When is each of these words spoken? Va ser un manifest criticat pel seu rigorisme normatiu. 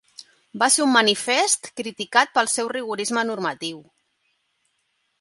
Va 0.63 0.69
ser 0.75 0.81
un 0.85 0.89
manifest 0.93 1.69
criticat 1.81 2.33
pel 2.39 2.51
seu 2.57 2.73
rigorisme 2.75 3.27
normatiu. 3.31 3.83